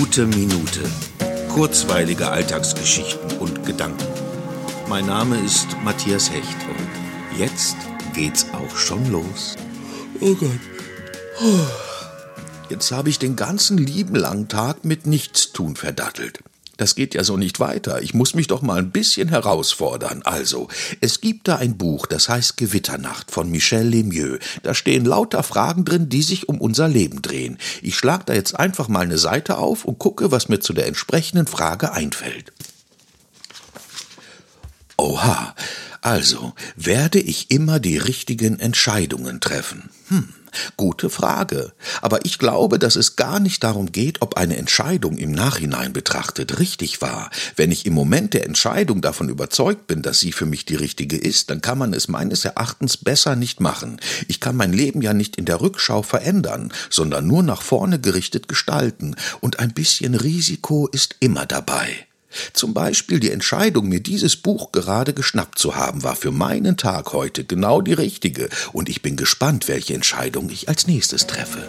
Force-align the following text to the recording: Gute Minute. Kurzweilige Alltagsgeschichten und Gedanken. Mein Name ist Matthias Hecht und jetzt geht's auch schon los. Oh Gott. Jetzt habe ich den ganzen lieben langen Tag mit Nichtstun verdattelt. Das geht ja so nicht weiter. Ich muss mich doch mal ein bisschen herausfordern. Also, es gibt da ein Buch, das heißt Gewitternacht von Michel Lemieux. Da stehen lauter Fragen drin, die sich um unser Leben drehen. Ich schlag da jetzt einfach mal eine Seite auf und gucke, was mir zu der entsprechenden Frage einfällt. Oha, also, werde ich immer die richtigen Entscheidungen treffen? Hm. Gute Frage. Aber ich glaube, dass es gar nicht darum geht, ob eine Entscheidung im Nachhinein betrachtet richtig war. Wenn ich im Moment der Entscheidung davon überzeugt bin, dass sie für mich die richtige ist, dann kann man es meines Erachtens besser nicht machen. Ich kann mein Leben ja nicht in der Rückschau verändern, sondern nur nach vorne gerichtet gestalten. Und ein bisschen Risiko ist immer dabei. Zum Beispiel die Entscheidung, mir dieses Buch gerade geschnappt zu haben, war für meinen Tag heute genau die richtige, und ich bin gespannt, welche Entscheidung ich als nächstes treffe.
Gute 0.00 0.26
Minute. 0.26 0.80
Kurzweilige 1.50 2.30
Alltagsgeschichten 2.30 3.36
und 3.36 3.66
Gedanken. 3.66 4.06
Mein 4.88 5.04
Name 5.04 5.38
ist 5.44 5.76
Matthias 5.84 6.30
Hecht 6.30 6.56
und 6.70 7.38
jetzt 7.38 7.76
geht's 8.14 8.46
auch 8.54 8.74
schon 8.78 9.12
los. 9.12 9.56
Oh 10.22 10.34
Gott. 10.36 10.48
Jetzt 12.70 12.90
habe 12.92 13.10
ich 13.10 13.18
den 13.18 13.36
ganzen 13.36 13.76
lieben 13.76 14.14
langen 14.14 14.48
Tag 14.48 14.86
mit 14.86 15.06
Nichtstun 15.06 15.76
verdattelt. 15.76 16.38
Das 16.80 16.94
geht 16.94 17.14
ja 17.14 17.24
so 17.24 17.36
nicht 17.36 17.60
weiter. 17.60 18.00
Ich 18.00 18.14
muss 18.14 18.34
mich 18.34 18.46
doch 18.46 18.62
mal 18.62 18.78
ein 18.78 18.90
bisschen 18.90 19.28
herausfordern. 19.28 20.22
Also, 20.22 20.68
es 21.02 21.20
gibt 21.20 21.46
da 21.46 21.56
ein 21.56 21.76
Buch, 21.76 22.06
das 22.06 22.30
heißt 22.30 22.56
Gewitternacht 22.56 23.30
von 23.30 23.50
Michel 23.50 23.86
Lemieux. 23.86 24.38
Da 24.62 24.72
stehen 24.72 25.04
lauter 25.04 25.42
Fragen 25.42 25.84
drin, 25.84 26.08
die 26.08 26.22
sich 26.22 26.48
um 26.48 26.58
unser 26.58 26.88
Leben 26.88 27.20
drehen. 27.20 27.58
Ich 27.82 27.96
schlag 27.96 28.24
da 28.24 28.32
jetzt 28.32 28.58
einfach 28.58 28.88
mal 28.88 29.00
eine 29.00 29.18
Seite 29.18 29.58
auf 29.58 29.84
und 29.84 29.98
gucke, 29.98 30.32
was 30.32 30.48
mir 30.48 30.60
zu 30.60 30.72
der 30.72 30.86
entsprechenden 30.86 31.46
Frage 31.46 31.92
einfällt. 31.92 32.50
Oha, 34.96 35.54
also, 36.00 36.54
werde 36.76 37.20
ich 37.20 37.50
immer 37.50 37.78
die 37.78 37.98
richtigen 37.98 38.58
Entscheidungen 38.58 39.42
treffen? 39.42 39.90
Hm. 40.08 40.30
Gute 40.76 41.10
Frage. 41.10 41.72
Aber 42.02 42.24
ich 42.24 42.38
glaube, 42.38 42.78
dass 42.78 42.96
es 42.96 43.16
gar 43.16 43.40
nicht 43.40 43.62
darum 43.64 43.92
geht, 43.92 44.22
ob 44.22 44.36
eine 44.36 44.56
Entscheidung 44.56 45.16
im 45.16 45.32
Nachhinein 45.32 45.92
betrachtet 45.92 46.58
richtig 46.58 47.00
war. 47.00 47.30
Wenn 47.56 47.72
ich 47.72 47.86
im 47.86 47.94
Moment 47.94 48.34
der 48.34 48.44
Entscheidung 48.44 49.00
davon 49.00 49.28
überzeugt 49.28 49.86
bin, 49.86 50.02
dass 50.02 50.20
sie 50.20 50.32
für 50.32 50.46
mich 50.46 50.64
die 50.64 50.76
richtige 50.76 51.16
ist, 51.16 51.50
dann 51.50 51.60
kann 51.60 51.78
man 51.78 51.94
es 51.94 52.08
meines 52.08 52.44
Erachtens 52.44 52.96
besser 52.96 53.36
nicht 53.36 53.60
machen. 53.60 54.00
Ich 54.28 54.40
kann 54.40 54.56
mein 54.56 54.72
Leben 54.72 55.02
ja 55.02 55.14
nicht 55.14 55.36
in 55.36 55.44
der 55.44 55.60
Rückschau 55.60 56.02
verändern, 56.02 56.72
sondern 56.90 57.26
nur 57.26 57.42
nach 57.42 57.62
vorne 57.62 58.00
gerichtet 58.00 58.48
gestalten. 58.48 59.16
Und 59.40 59.58
ein 59.58 59.72
bisschen 59.72 60.14
Risiko 60.14 60.88
ist 60.88 61.16
immer 61.20 61.46
dabei. 61.46 62.06
Zum 62.52 62.74
Beispiel 62.74 63.20
die 63.20 63.30
Entscheidung, 63.30 63.88
mir 63.88 64.00
dieses 64.00 64.36
Buch 64.36 64.72
gerade 64.72 65.14
geschnappt 65.14 65.58
zu 65.58 65.76
haben, 65.76 66.02
war 66.02 66.16
für 66.16 66.30
meinen 66.30 66.76
Tag 66.76 67.12
heute 67.12 67.44
genau 67.44 67.80
die 67.80 67.92
richtige, 67.92 68.48
und 68.72 68.88
ich 68.88 69.02
bin 69.02 69.16
gespannt, 69.16 69.68
welche 69.68 69.94
Entscheidung 69.94 70.50
ich 70.50 70.68
als 70.68 70.86
nächstes 70.86 71.26
treffe. 71.26 71.66